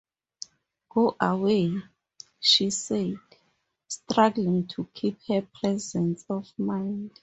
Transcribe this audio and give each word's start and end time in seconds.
“Go 0.89 1.15
away,” 1.21 1.75
she 2.39 2.71
said, 2.71 3.17
struggling 3.87 4.65
to 4.69 4.87
keep 4.95 5.19
her 5.27 5.43
presence 5.43 6.25
of 6.27 6.51
mind. 6.57 7.11